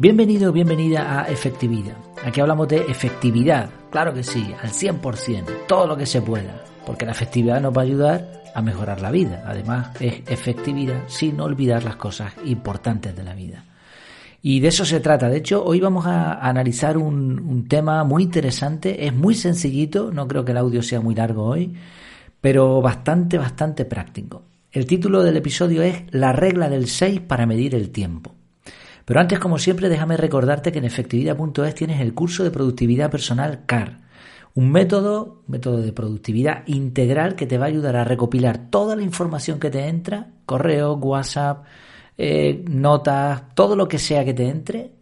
Bienvenido, 0.00 0.52
bienvenida 0.52 1.22
a 1.22 1.24
Efectividad. 1.24 1.96
Aquí 2.24 2.40
hablamos 2.40 2.68
de 2.68 2.82
efectividad, 2.82 3.68
claro 3.90 4.14
que 4.14 4.22
sí, 4.22 4.54
al 4.62 4.70
100%, 4.70 5.66
todo 5.66 5.88
lo 5.88 5.96
que 5.96 6.06
se 6.06 6.22
pueda, 6.22 6.62
porque 6.86 7.04
la 7.04 7.10
efectividad 7.10 7.60
nos 7.60 7.76
va 7.76 7.82
a 7.82 7.84
ayudar 7.84 8.44
a 8.54 8.62
mejorar 8.62 9.00
la 9.00 9.10
vida. 9.10 9.42
Además, 9.44 10.00
es 10.00 10.22
efectividad 10.28 11.02
sin 11.08 11.40
olvidar 11.40 11.82
las 11.82 11.96
cosas 11.96 12.32
importantes 12.44 13.16
de 13.16 13.24
la 13.24 13.34
vida. 13.34 13.64
Y 14.40 14.60
de 14.60 14.68
eso 14.68 14.84
se 14.84 15.00
trata. 15.00 15.28
De 15.28 15.38
hecho, 15.38 15.64
hoy 15.64 15.80
vamos 15.80 16.06
a 16.06 16.34
analizar 16.48 16.96
un, 16.96 17.40
un, 17.40 17.66
tema 17.66 18.04
muy 18.04 18.22
interesante. 18.22 19.04
Es 19.04 19.12
muy 19.12 19.34
sencillito, 19.34 20.12
no 20.12 20.28
creo 20.28 20.44
que 20.44 20.52
el 20.52 20.58
audio 20.58 20.80
sea 20.80 21.00
muy 21.00 21.16
largo 21.16 21.44
hoy, 21.44 21.74
pero 22.40 22.80
bastante, 22.80 23.36
bastante 23.36 23.84
práctico. 23.84 24.44
El 24.70 24.86
título 24.86 25.24
del 25.24 25.38
episodio 25.38 25.82
es 25.82 26.04
La 26.12 26.32
regla 26.32 26.68
del 26.68 26.86
6 26.86 27.22
para 27.22 27.46
medir 27.46 27.74
el 27.74 27.90
tiempo. 27.90 28.37
Pero 29.08 29.20
antes, 29.20 29.38
como 29.38 29.58
siempre, 29.58 29.88
déjame 29.88 30.18
recordarte 30.18 30.70
que 30.70 30.80
en 30.80 30.84
efectividad.es 30.84 31.74
tienes 31.74 32.02
el 32.02 32.12
curso 32.12 32.44
de 32.44 32.50
productividad 32.50 33.10
personal 33.10 33.64
CAR, 33.64 34.02
un 34.52 34.70
método, 34.70 35.44
método 35.46 35.80
de 35.80 35.94
productividad 35.94 36.62
integral 36.66 37.34
que 37.34 37.46
te 37.46 37.56
va 37.56 37.64
a 37.64 37.68
ayudar 37.68 37.96
a 37.96 38.04
recopilar 38.04 38.68
toda 38.68 38.96
la 38.96 39.02
información 39.02 39.60
que 39.60 39.70
te 39.70 39.88
entra, 39.88 40.32
correo, 40.44 40.96
WhatsApp, 40.96 41.64
eh, 42.18 42.62
notas, 42.68 43.54
todo 43.54 43.76
lo 43.76 43.88
que 43.88 43.98
sea 43.98 44.26
que 44.26 44.34
te 44.34 44.46
entre, 44.46 44.92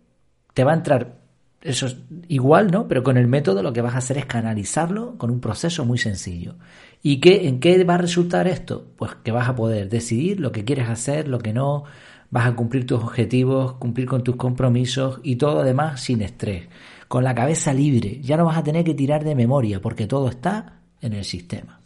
te 0.54 0.62
va 0.62 0.70
a 0.70 0.77
entrar 0.77 1.26
eso 1.66 1.87
es 1.87 1.97
igual, 2.29 2.70
¿no? 2.70 2.88
Pero 2.88 3.02
con 3.02 3.16
el 3.16 3.27
método 3.27 3.62
lo 3.62 3.73
que 3.73 3.83
vas 3.83 3.95
a 3.95 3.98
hacer 3.98 4.19
es 4.19 4.27
canalizarlo 4.27 5.19
con 5.19 5.30
un 5.30 5.41
proceso 5.41 5.85
muy 5.85 5.99
sencillo. 5.99 6.57
¿Y 7.02 7.21
qué, 7.21 7.49
en 7.49 7.60
qué 7.60 7.82
va 7.85 7.95
a 7.95 7.99
resultar 7.99 8.49
esto? 8.49 8.87
Pues 8.96 9.13
que 9.23 9.32
vas 9.32 9.49
a 9.49 9.54
poder 9.54 9.88
decidir 9.88 10.40
lo 10.40 10.52
que 10.52 10.65
quieres 10.65 10.88
hacer, 10.88 11.29
lo 11.29 11.38
que 11.38 11.52
no, 11.52 11.85
vas 12.30 12.46
a 12.46 12.55
cumplir 12.55 12.87
tus 12.87 13.02
objetivos, 13.02 13.74
cumplir 13.74 14.07
con 14.07 14.23
tus 14.23 14.37
compromisos 14.37 15.21
y 15.23 15.37
todo 15.37 15.60
además 15.60 16.01
sin 16.01 16.23
estrés, 16.23 16.68
con 17.09 17.24
la 17.24 17.35
cabeza 17.35 17.73
libre. 17.73 18.21
Ya 18.23 18.37
no 18.37 18.45
vas 18.45 18.59
a 18.59 18.65
tener 18.65 18.85
que 18.85 18.95
tirar 18.95 19.24
de 19.24 19.35
memoria 19.35 19.80
porque 19.80 20.07
todo 20.07 20.29
está 20.29 20.80
en 21.01 21.12
el 21.12 21.24
sistema. 21.24 21.80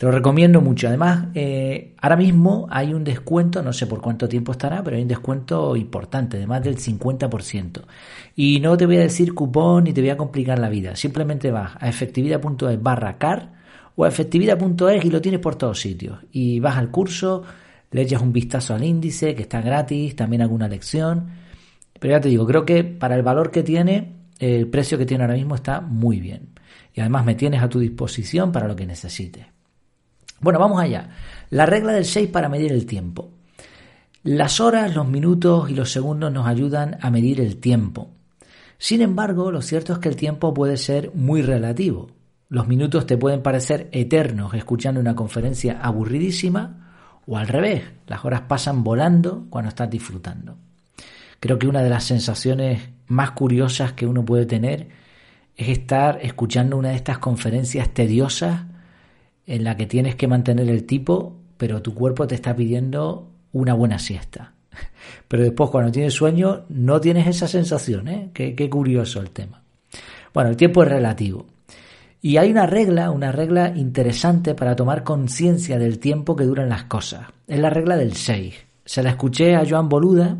Te 0.00 0.06
lo 0.06 0.12
recomiendo 0.12 0.62
mucho. 0.62 0.88
Además, 0.88 1.26
eh, 1.34 1.94
ahora 2.00 2.16
mismo 2.16 2.66
hay 2.70 2.94
un 2.94 3.04
descuento, 3.04 3.62
no 3.62 3.70
sé 3.70 3.86
por 3.86 4.00
cuánto 4.00 4.26
tiempo 4.26 4.52
estará, 4.52 4.82
pero 4.82 4.96
hay 4.96 5.02
un 5.02 5.08
descuento 5.08 5.76
importante, 5.76 6.38
de 6.38 6.46
más 6.46 6.62
del 6.62 6.78
50%. 6.78 7.82
Y 8.34 8.60
no 8.60 8.78
te 8.78 8.86
voy 8.86 8.96
a 8.96 9.00
decir 9.00 9.34
cupón 9.34 9.84
ni 9.84 9.92
te 9.92 10.00
voy 10.00 10.08
a 10.08 10.16
complicar 10.16 10.58
la 10.58 10.70
vida. 10.70 10.96
Simplemente 10.96 11.50
vas 11.50 11.72
a 11.78 11.86
efectividad.es 11.86 12.82
barra 12.82 13.18
car 13.18 13.52
o 13.94 14.04
a 14.04 14.08
efectividad.es 14.08 15.04
y 15.04 15.10
lo 15.10 15.20
tienes 15.20 15.40
por 15.40 15.56
todos 15.56 15.78
sitios. 15.78 16.18
Y 16.32 16.60
vas 16.60 16.78
al 16.78 16.90
curso, 16.90 17.42
le 17.90 18.00
echas 18.00 18.22
un 18.22 18.32
vistazo 18.32 18.74
al 18.74 18.82
índice, 18.82 19.34
que 19.34 19.42
está 19.42 19.60
gratis, 19.60 20.16
también 20.16 20.40
alguna 20.40 20.66
lección. 20.66 21.26
Pero 21.98 22.14
ya 22.14 22.22
te 22.22 22.30
digo, 22.30 22.46
creo 22.46 22.64
que 22.64 22.84
para 22.84 23.16
el 23.16 23.22
valor 23.22 23.50
que 23.50 23.62
tiene, 23.62 24.14
el 24.38 24.66
precio 24.68 24.96
que 24.96 25.04
tiene 25.04 25.24
ahora 25.24 25.36
mismo 25.36 25.56
está 25.56 25.82
muy 25.82 26.20
bien. 26.20 26.54
Y 26.94 27.02
además 27.02 27.26
me 27.26 27.34
tienes 27.34 27.62
a 27.62 27.68
tu 27.68 27.78
disposición 27.78 28.50
para 28.50 28.66
lo 28.66 28.74
que 28.74 28.86
necesites. 28.86 29.59
Bueno, 30.40 30.58
vamos 30.58 30.80
allá. 30.80 31.10
La 31.50 31.66
regla 31.66 31.92
del 31.92 32.04
6 32.04 32.28
para 32.30 32.48
medir 32.48 32.72
el 32.72 32.86
tiempo. 32.86 33.30
Las 34.22 34.60
horas, 34.60 34.94
los 34.94 35.06
minutos 35.08 35.70
y 35.70 35.74
los 35.74 35.92
segundos 35.92 36.32
nos 36.32 36.46
ayudan 36.46 36.98
a 37.00 37.10
medir 37.10 37.40
el 37.40 37.58
tiempo. 37.58 38.10
Sin 38.78 39.02
embargo, 39.02 39.50
lo 39.50 39.60
cierto 39.62 39.92
es 39.92 39.98
que 39.98 40.08
el 40.08 40.16
tiempo 40.16 40.54
puede 40.54 40.76
ser 40.76 41.12
muy 41.14 41.42
relativo. 41.42 42.10
Los 42.48 42.66
minutos 42.66 43.06
te 43.06 43.18
pueden 43.18 43.42
parecer 43.42 43.88
eternos 43.92 44.54
escuchando 44.54 45.00
una 45.00 45.14
conferencia 45.14 45.78
aburridísima 45.80 46.80
o 47.26 47.36
al 47.36 47.46
revés, 47.46 47.84
las 48.06 48.24
horas 48.24 48.42
pasan 48.42 48.82
volando 48.82 49.46
cuando 49.50 49.68
estás 49.68 49.88
disfrutando. 49.88 50.56
Creo 51.38 51.58
que 51.58 51.68
una 51.68 51.82
de 51.82 51.90
las 51.90 52.04
sensaciones 52.04 52.88
más 53.06 53.32
curiosas 53.32 53.92
que 53.92 54.06
uno 54.06 54.24
puede 54.24 54.46
tener 54.46 54.88
es 55.56 55.68
estar 55.68 56.18
escuchando 56.22 56.76
una 56.76 56.88
de 56.88 56.96
estas 56.96 57.18
conferencias 57.18 57.90
tediosas 57.90 58.62
en 59.46 59.64
la 59.64 59.76
que 59.76 59.86
tienes 59.86 60.14
que 60.14 60.28
mantener 60.28 60.68
el 60.68 60.84
tipo, 60.84 61.36
pero 61.56 61.82
tu 61.82 61.94
cuerpo 61.94 62.26
te 62.26 62.34
está 62.34 62.54
pidiendo 62.54 63.30
una 63.52 63.74
buena 63.74 63.98
siesta. 63.98 64.54
Pero 65.28 65.42
después 65.42 65.70
cuando 65.70 65.90
tienes 65.90 66.14
sueño 66.14 66.64
no 66.68 67.00
tienes 67.00 67.26
esa 67.26 67.48
sensación, 67.48 68.08
¿eh? 68.08 68.30
Qué, 68.32 68.70
curioso 68.70 69.20
el 69.20 69.30
tema. 69.30 69.62
Bueno, 70.32 70.50
el 70.50 70.56
tiempo 70.56 70.82
es 70.82 70.88
relativo. 70.88 71.46
Y 72.22 72.36
hay 72.36 72.50
una 72.50 72.66
regla, 72.66 73.10
una 73.10 73.32
regla 73.32 73.72
interesante 73.74 74.54
para 74.54 74.76
tomar 74.76 75.04
conciencia 75.04 75.78
del 75.78 75.98
tiempo 75.98 76.36
que 76.36 76.44
duran 76.44 76.68
las 76.68 76.84
cosas. 76.84 77.26
Es 77.46 77.58
la 77.58 77.70
regla 77.70 77.96
del 77.96 78.14
6. 78.14 78.54
Se 78.84 79.02
la 79.02 79.10
escuché 79.10 79.56
a 79.56 79.64
Joan 79.68 79.88
Boluda. 79.88 80.36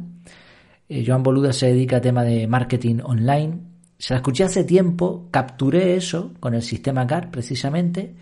Eh, 0.88 1.04
Joan 1.06 1.22
Boluda 1.22 1.52
se 1.52 1.66
dedica 1.66 1.96
a 1.96 2.00
tema 2.00 2.22
de 2.22 2.46
marketing 2.46 3.00
online. 3.02 3.58
Se 3.98 4.14
la 4.14 4.18
escuché 4.18 4.44
hace 4.44 4.64
tiempo, 4.64 5.28
capturé 5.30 5.96
eso 5.96 6.32
con 6.38 6.54
el 6.54 6.62
sistema 6.62 7.06
CAR 7.06 7.30
precisamente 7.30 8.14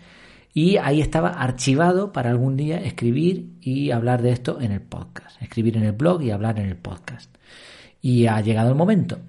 y 0.53 0.77
ahí 0.77 1.01
estaba 1.01 1.29
archivado 1.29 2.11
para 2.11 2.29
algún 2.29 2.57
día 2.57 2.77
escribir 2.77 3.51
y 3.61 3.91
hablar 3.91 4.21
de 4.21 4.31
esto 4.31 4.59
en 4.61 4.71
el 4.71 4.81
podcast. 4.81 5.41
Escribir 5.41 5.77
en 5.77 5.83
el 5.83 5.93
blog 5.93 6.21
y 6.23 6.31
hablar 6.31 6.59
en 6.59 6.67
el 6.67 6.77
podcast. 6.77 7.33
Y 8.01 8.27
ha 8.27 8.41
llegado 8.41 8.69
el 8.69 8.75
momento. 8.75 9.19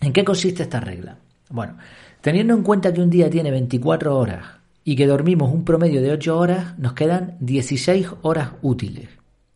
¿En 0.00 0.12
qué 0.12 0.24
consiste 0.24 0.64
esta 0.64 0.80
regla? 0.80 1.16
Bueno, 1.50 1.76
Teniendo 2.22 2.54
en 2.54 2.62
cuenta 2.62 2.94
que 2.94 3.02
un 3.02 3.10
día 3.10 3.28
tiene 3.28 3.50
24 3.50 4.16
horas 4.16 4.44
y 4.84 4.94
que 4.94 5.08
dormimos 5.08 5.52
un 5.52 5.64
promedio 5.64 6.00
de 6.00 6.12
8 6.12 6.38
horas, 6.38 6.78
nos 6.78 6.92
quedan 6.92 7.36
16 7.40 8.06
horas 8.22 8.50
útiles. 8.62 9.08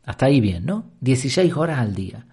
Hasta 0.04 0.26
ahí 0.26 0.40
bien, 0.40 0.66
¿no? 0.66 0.90
16 1.00 1.56
horas 1.56 1.78
al 1.78 1.94
día. 1.94 2.26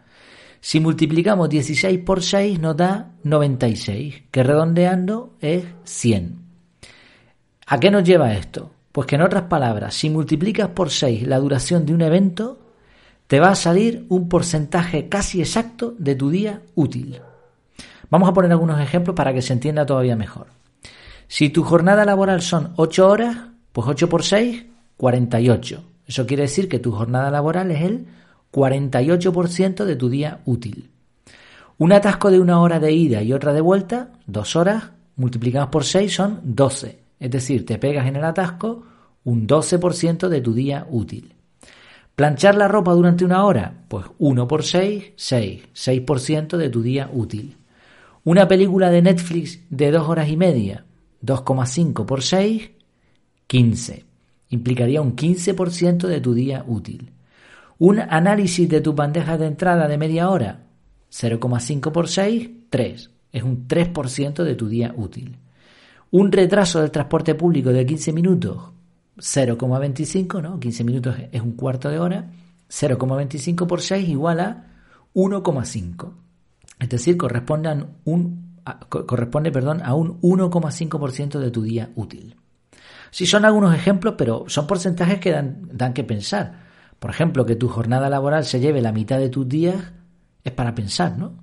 Si 0.60 0.80
multiplicamos 0.80 1.50
16 1.50 2.00
por 2.00 2.24
6 2.24 2.60
nos 2.60 2.76
da 2.76 3.12
96, 3.24 4.24
que 4.32 4.42
redondeando 4.42 5.38
es 5.40 5.66
100. 5.84 6.43
¿A 7.68 7.80
qué 7.80 7.90
nos 7.92 8.04
lleva 8.04 8.34
esto? 8.34 8.72
Pues 8.92 9.08
que 9.08 9.16
en 9.16 9.22
otras 9.22 9.44
palabras, 9.44 9.96
si 9.96 10.10
multiplicas 10.10 10.70
por 10.70 10.90
6 10.90 11.28
la 11.28 11.40
duración 11.40 11.86
de 11.86 11.94
un 11.94 12.02
evento, 12.02 12.60
te 13.28 13.40
va 13.40 13.50
a 13.50 13.56
salir 13.56 14.06
un 14.10 14.30
porcentaje 14.30 15.10
casi 15.10 15.40
exacto 15.40 15.96
de 15.98 16.16
tu 16.16 16.30
día 16.30 16.62
útil. 16.76 17.20
Vamos 18.10 18.30
a 18.30 18.34
poner 18.34 18.52
algunos 18.52 18.80
ejemplos 18.80 19.16
para 19.16 19.34
que 19.34 19.42
se 19.42 19.54
entienda 19.54 19.86
todavía 19.86 20.16
mejor. 20.16 20.48
Si 21.28 21.50
tu 21.50 21.64
jornada 21.64 22.06
laboral 22.06 22.42
son 22.42 22.74
8 22.76 23.08
horas, 23.10 23.38
pues 23.72 23.88
8 23.88 24.10
por 24.10 24.24
6, 24.24 24.66
48. 24.98 25.84
Eso 26.06 26.28
quiere 26.28 26.44
decir 26.44 26.70
que 26.70 26.80
tu 26.80 26.92
jornada 26.92 27.32
laboral 27.32 27.72
es 27.72 27.82
el 27.82 28.06
48% 28.52 29.86
de 29.86 29.96
tu 29.96 30.10
día 30.10 30.42
útil. 30.46 30.92
Un 31.80 31.92
atasco 31.92 32.30
de 32.30 32.40
una 32.40 32.62
hora 32.62 32.80
de 32.80 32.92
ida 32.92 33.24
y 33.24 33.34
otra 33.34 33.52
de 33.54 33.62
vuelta, 33.62 34.12
dos 34.28 34.56
horas, 34.56 34.92
multiplicados 35.16 35.70
por 35.70 35.86
6 35.86 36.14
son 36.14 36.40
12. 36.44 37.03
Es 37.24 37.32
decir, 37.32 37.66
te 37.66 37.78
pegas 37.78 38.06
en 38.06 38.18
el 38.18 38.26
atasco 38.26 38.84
un 39.24 39.48
12% 39.48 40.28
de 40.28 40.42
tu 40.42 40.54
día 40.54 40.86
útil. 40.90 41.36
Planchar 42.18 42.56
la 42.56 42.68
ropa 42.68 42.92
durante 42.92 43.24
una 43.24 43.46
hora, 43.46 43.86
pues 43.88 44.08
1 44.20 44.46
por 44.46 44.64
6, 44.64 45.14
6, 45.16 45.64
6% 45.74 46.58
de 46.58 46.70
tu 46.70 46.82
día 46.82 47.10
útil. 47.14 47.56
Una 48.26 48.46
película 48.50 48.90
de 48.90 49.02
Netflix 49.02 49.62
de 49.70 49.92
dos 49.92 50.10
horas 50.10 50.28
y 50.28 50.36
media, 50.36 50.84
2,5 51.26 52.06
por 52.06 52.24
6, 52.24 52.72
15. 53.48 54.06
Implicaría 54.50 55.02
un 55.02 55.16
15% 55.16 56.08
de 56.08 56.20
tu 56.20 56.34
día 56.34 56.66
útil. 56.68 57.14
Un 57.80 58.02
análisis 58.02 58.68
de 58.68 58.82
tu 58.82 58.96
bandeja 58.96 59.38
de 59.38 59.46
entrada 59.48 59.88
de 59.88 59.98
media 59.98 60.30
hora, 60.30 60.66
0,5 61.10 61.90
por 61.94 62.10
6, 62.10 62.50
3. 62.70 63.12
Es 63.32 63.44
un 63.44 63.66
3% 63.66 64.44
de 64.44 64.56
tu 64.56 64.68
día 64.68 64.94
útil. 64.98 65.38
Un 66.14 66.32
retraso 66.32 66.80
del 66.80 66.92
transporte 66.92 67.34
público 67.34 67.72
de 67.72 67.88
15 67.88 68.14
minutos, 68.14 68.70
0,25, 69.18 70.44
¿no? 70.44 70.60
15 70.60 70.84
minutos 70.84 71.16
es 71.32 71.42
un 71.42 71.54
cuarto 71.54 71.90
de 71.90 71.98
hora. 71.98 72.30
0,25 72.70 73.66
por 73.66 73.82
6 73.82 74.10
igual 74.10 74.40
a 74.40 74.68
1,5. 75.16 76.14
Es 76.80 76.90
decir, 76.90 77.18
corresponde 77.18 77.70
a 77.70 77.88
un, 78.04 78.60
corresponde, 78.90 79.52
perdón, 79.52 79.82
a 79.84 79.96
un 79.96 80.22
1,5% 80.22 81.40
de 81.40 81.50
tu 81.50 81.64
día 81.64 81.90
útil. 81.96 82.36
Si 83.10 83.26
son 83.26 83.44
algunos 83.44 83.74
ejemplos, 83.74 84.14
pero 84.16 84.44
son 84.46 84.68
porcentajes 84.68 85.18
que 85.18 85.32
dan, 85.32 85.68
dan 85.72 85.96
que 85.96 86.04
pensar. 86.04 86.60
Por 87.00 87.10
ejemplo, 87.10 87.44
que 87.44 87.56
tu 87.56 87.70
jornada 87.70 88.08
laboral 88.08 88.46
se 88.46 88.60
lleve 88.60 88.84
la 88.84 88.92
mitad 88.92 89.18
de 89.18 89.30
tus 89.30 89.50
días 89.50 89.94
es 90.44 90.52
para 90.52 90.76
pensar, 90.76 91.18
¿no? 91.18 91.40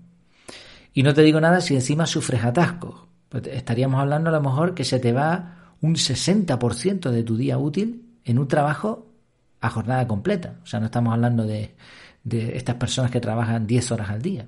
Y 0.94 1.02
no 1.02 1.12
te 1.12 1.23
digo 1.23 1.40
nada 1.40 1.61
si 1.61 1.75
encima 1.75 2.06
sufres 2.06 2.44
atascos. 2.44 3.10
Pues 3.31 3.47
estaríamos 3.47 4.00
hablando 4.00 4.29
a 4.29 4.32
lo 4.32 4.43
mejor 4.43 4.75
que 4.75 4.85
se 4.85 4.99
te 4.99 5.12
va 5.12 5.75
un 5.81 5.94
60% 5.94 7.11
de 7.11 7.23
tu 7.23 7.37
día 7.37 7.56
útil 7.56 8.05
en 8.25 8.38
un 8.38 8.49
trabajo 8.49 9.06
a 9.61 9.71
jornada 9.71 10.06
completa. 10.06 10.56
O 10.62 10.67
sea, 10.67 10.81
no 10.81 10.87
estamos 10.87 11.15
hablando 11.15 11.47
de, 11.47 11.75
de 12.25 12.56
estas 12.56 12.75
personas 12.75 13.11
que 13.11 13.21
trabajan 13.21 13.67
10 13.67 13.93
horas 13.93 14.11
al 14.11 14.21
día. 14.21 14.47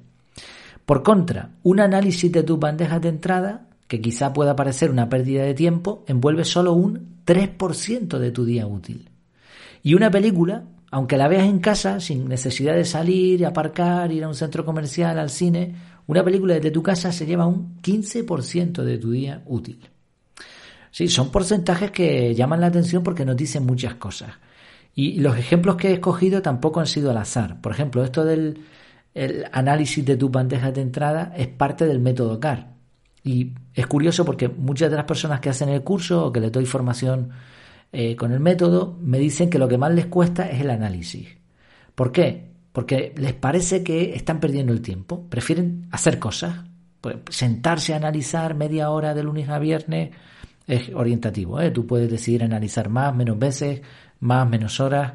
Por 0.85 1.03
contra, 1.03 1.51
un 1.63 1.81
análisis 1.81 2.31
de 2.31 2.43
tus 2.43 2.59
bandejas 2.59 3.01
de 3.01 3.09
entrada, 3.09 3.69
que 3.87 4.01
quizá 4.01 4.33
pueda 4.33 4.57
parecer 4.57 4.91
una 4.91 5.09
pérdida 5.09 5.45
de 5.45 5.55
tiempo, 5.55 6.05
envuelve 6.09 6.45
solo 6.45 6.73
un 6.73 7.23
3% 7.25 8.19
de 8.19 8.31
tu 8.33 8.45
día 8.45 8.67
útil. 8.67 9.09
Y 9.83 9.95
una 9.95 10.11
película, 10.11 10.65
aunque 10.93 11.17
la 11.17 11.27
veas 11.27 11.49
en 11.49 11.59
casa, 11.59 12.01
sin 12.01 12.29
necesidad 12.29 12.75
de 12.75 12.85
salir, 12.85 13.47
aparcar, 13.47 14.13
ir 14.13 14.25
a 14.25 14.29
un 14.29 14.35
centro 14.35 14.63
comercial, 14.63 15.19
al 15.19 15.31
cine, 15.31 15.75
una 16.07 16.23
película 16.23 16.53
desde 16.53 16.71
tu 16.71 16.83
casa 16.83 17.11
se 17.11 17.25
lleva 17.25 17.47
un 17.47 17.81
15% 17.81 18.83
de 18.83 18.99
tu 18.99 19.11
día 19.11 19.43
útil. 19.47 19.89
Sí, 20.91 21.09
son 21.09 21.31
porcentajes 21.31 21.91
que 21.91 22.35
llaman 22.35 22.61
la 22.61 22.67
atención 22.67 23.03
porque 23.03 23.25
nos 23.25 23.39
dicen 23.39 23.65
muchas 23.65 23.95
cosas. 23.95 24.35
Y 24.95 25.19
los 25.21 25.39
ejemplos 25.39 25.77
que 25.77 25.89
he 25.89 25.93
escogido 25.95 26.43
tampoco 26.43 26.81
han 26.81 26.87
sido 26.87 27.11
al 27.11 27.17
azar. 27.17 27.63
Por 27.63 27.73
ejemplo, 27.73 28.05
esto 28.05 28.23
del 28.23 28.59
análisis 29.51 30.05
de 30.05 30.19
tu 30.19 30.29
bandeja 30.29 30.73
de 30.73 30.83
entrada 30.83 31.33
es 31.35 31.49
parte 31.49 31.87
del 31.87 32.01
método 32.01 32.39
CAR. 32.39 32.75
Y 33.25 33.53
es 33.73 33.87
curioso 33.87 34.27
porque 34.27 34.49
muchas 34.49 34.91
de 34.91 34.97
las 34.97 35.07
personas 35.07 35.41
que 35.41 35.49
hacen 35.49 35.71
el 35.71 35.83
curso 35.83 36.27
o 36.27 36.33
que 36.33 36.41
les 36.41 36.53
doy 36.53 36.67
formación 36.67 37.31
eh, 37.93 38.17
con 38.17 38.33
el 38.33 38.41
método 38.41 38.99
me 39.01 39.19
dicen 39.19 39.51
que 39.51 39.59
lo 39.59 39.69
que 39.69 39.77
más 39.77 39.93
les 39.93 40.07
cuesta 40.07 40.49
es 40.49 40.63
el 40.63 40.71
análisis. 40.71 41.29
¿Por 41.95 42.11
qué? 42.11 42.51
Porque 42.73 43.13
les 43.17 43.35
parece 43.35 43.85
que 43.85 44.15
están 44.15 44.41
perdiendo 44.41 44.73
el 44.73 44.81
tiempo. 44.81 45.29
Prefieren 45.29 45.89
hacer 45.91 46.19
cosas. 46.19 46.57
Pues 47.03 47.17
sentarse 47.29 47.93
a 47.93 47.97
analizar 47.97 48.55
media 48.55 48.91
hora 48.91 49.13
de 49.13 49.23
lunes 49.23 49.49
a 49.51 49.59
viernes 49.59 50.11
es 50.67 50.91
orientativo. 50.95 51.61
¿eh? 51.61 51.71
Tú 51.71 51.87
puedes 51.87 52.11
decidir 52.11 52.43
analizar 52.45 52.89
más, 52.89 53.15
menos 53.15 53.39
veces, 53.39 53.83
más, 54.21 54.49
menos 54.49 54.81
horas. 54.81 55.13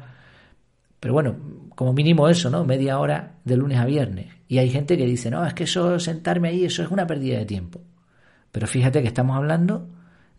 Pero 1.00 1.14
bueno, 1.14 1.36
como 1.74 1.92
mínimo 1.92 2.28
eso, 2.28 2.48
¿no? 2.48 2.64
Media 2.64 3.00
hora 3.00 3.38
de 3.44 3.56
lunes 3.56 3.78
a 3.78 3.86
viernes. 3.86 4.26
Y 4.46 4.58
hay 4.58 4.70
gente 4.70 4.96
que 4.96 5.06
dice, 5.06 5.30
no, 5.30 5.44
es 5.44 5.54
que 5.54 5.64
eso, 5.64 5.98
sentarme 5.98 6.48
ahí, 6.50 6.64
eso 6.64 6.82
es 6.82 6.90
una 6.90 7.06
pérdida 7.06 7.38
de 7.38 7.46
tiempo. 7.46 7.80
Pero 8.52 8.66
fíjate 8.66 9.02
que 9.02 9.08
estamos 9.08 9.36
hablando 9.36 9.88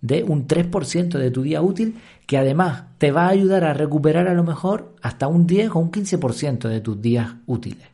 de 0.02 0.24
un 0.24 0.48
3% 0.48 1.18
de 1.18 1.32
tu 1.32 1.42
día 1.42 1.62
útil 1.62 2.00
que 2.26 2.38
además 2.38 2.84
te 2.98 3.12
va 3.12 3.26
a 3.26 3.30
ayudar 3.30 3.64
a 3.64 3.74
recuperar 3.74 4.28
a 4.28 4.34
lo 4.34 4.44
mejor 4.44 4.96
hasta 5.02 5.28
un 5.28 5.46
10 5.46 5.72
o 5.72 5.80
un 5.80 5.92
15% 5.92 6.70
de 6.70 6.82
tus 6.82 7.02
días 7.02 7.34
útiles. 7.46 7.88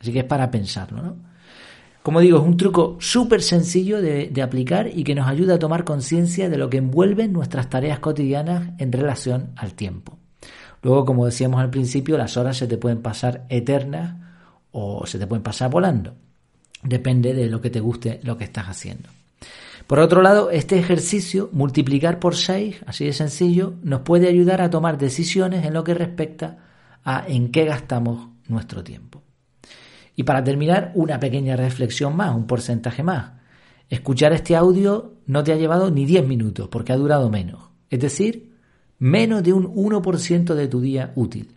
Así 0.00 0.12
que 0.12 0.20
es 0.20 0.24
para 0.24 0.50
pensarlo, 0.50 1.02
¿no? 1.02 1.30
Como 2.02 2.20
digo, 2.20 2.38
es 2.38 2.44
un 2.44 2.56
truco 2.56 2.96
súper 2.98 3.42
sencillo 3.42 4.00
de, 4.00 4.32
aplicar 4.42 4.88
y 4.92 5.04
que 5.04 5.14
nos 5.14 5.28
ayuda 5.28 5.56
a 5.56 5.58
tomar 5.58 5.84
conciencia 5.84 6.48
de 6.48 6.56
lo 6.56 6.70
que 6.70 6.78
envuelven 6.78 7.32
nuestras 7.32 7.68
tareas 7.68 7.98
cotidianas 7.98 8.70
en 8.78 8.90
relación 8.90 9.50
al 9.56 9.74
tiempo. 9.74 10.18
Luego, 10.82 11.04
como 11.04 11.26
decíamos 11.26 11.60
al 11.60 11.68
principio, 11.68 12.16
las 12.16 12.38
horas 12.38 12.56
se 12.56 12.66
te 12.66 12.78
pueden 12.78 13.02
pasar 13.02 13.44
eternas 13.50 14.16
o 14.72 15.06
se 15.06 15.18
te 15.18 15.26
pueden 15.26 15.42
pasar 15.42 15.70
volando. 15.70 16.14
Depende 16.82 17.34
de 17.34 17.50
lo 17.50 17.60
que 17.60 17.68
te 17.68 17.80
guste 17.80 18.18
lo 18.22 18.38
que 18.38 18.44
estás 18.44 18.68
haciendo. 18.68 19.10
Por 19.86 19.98
otro 19.98 20.22
lado, 20.22 20.50
este 20.50 20.78
ejercicio, 20.78 21.48
multiplicar 21.52 22.18
por 22.18 22.36
6, 22.36 22.84
así 22.86 23.06
de 23.06 23.12
sencillo, 23.12 23.74
nos 23.82 24.00
puede 24.00 24.28
ayudar 24.28 24.60
a 24.60 24.70
tomar 24.70 24.98
decisiones 24.98 25.64
en 25.64 25.74
lo 25.74 25.84
que 25.84 25.94
respecta 25.94 26.58
a 27.04 27.24
en 27.26 27.50
qué 27.50 27.64
gastamos 27.64 28.28
nuestro 28.46 28.84
tiempo. 28.84 29.22
Y 30.16 30.22
para 30.22 30.44
terminar, 30.44 30.92
una 30.94 31.18
pequeña 31.18 31.56
reflexión 31.56 32.14
más, 32.16 32.34
un 32.34 32.46
porcentaje 32.46 33.02
más. 33.02 33.32
Escuchar 33.88 34.32
este 34.32 34.54
audio 34.54 35.14
no 35.26 35.42
te 35.42 35.52
ha 35.52 35.56
llevado 35.56 35.90
ni 35.90 36.04
10 36.04 36.26
minutos 36.26 36.68
porque 36.68 36.92
ha 36.92 36.96
durado 36.96 37.30
menos. 37.30 37.70
Es 37.88 38.00
decir, 38.00 38.52
menos 38.98 39.42
de 39.42 39.52
un 39.52 39.74
1% 39.74 40.54
de 40.54 40.68
tu 40.68 40.80
día 40.80 41.12
útil. 41.16 41.56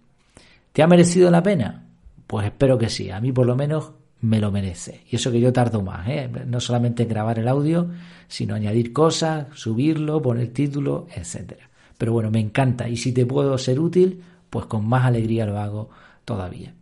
¿Te 0.72 0.82
ha 0.82 0.88
merecido 0.88 1.30
la 1.30 1.44
pena? 1.44 1.88
Pues 2.26 2.48
espero 2.48 2.78
que 2.78 2.90
sí. 2.90 3.12
A 3.12 3.20
mí 3.20 3.32
por 3.32 3.46
lo 3.46 3.56
menos 3.56 3.92
me 4.24 4.40
lo 4.40 4.52
merece. 4.52 5.02
Y 5.10 5.18
eso 5.18 5.32
que 5.32 5.40
yo 5.42 5.52
tardo 5.52 5.82
más, 5.82 6.08
¿eh? 6.08 6.30
no 6.48 6.62
solamente 6.62 7.04
en 7.04 7.10
grabar 7.10 7.40
el 7.40 7.48
audio, 7.48 7.90
sino 8.28 8.56
añadir 8.56 8.94
cosas, 8.94 9.48
subirlo, 9.54 10.22
poner 10.22 10.54
título, 10.54 11.08
etc. 11.14 11.54
Pero 11.98 12.14
bueno, 12.14 12.32
me 12.32 12.40
encanta 12.40 12.88
y 12.88 12.96
si 12.96 13.12
te 13.12 13.26
puedo 13.26 13.58
ser 13.58 13.82
útil, 13.82 14.24
pues 14.50 14.66
con 14.66 14.88
más 14.88 15.06
alegría 15.06 15.46
lo 15.46 15.60
hago 15.60 15.90
todavía. 16.24 16.74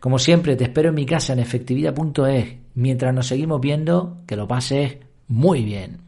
Como 0.00 0.18
siempre, 0.18 0.56
te 0.56 0.64
espero 0.64 0.88
en 0.88 0.96
mi 0.96 1.06
casa 1.06 1.32
en 1.32 1.38
efectividad.es. 1.38 2.56
Mientras 2.74 3.14
nos 3.14 3.28
seguimos 3.28 3.60
viendo, 3.60 4.18
que 4.26 4.34
lo 4.34 4.48
pases 4.48 4.96
muy 5.28 5.62
bien. 5.62 5.98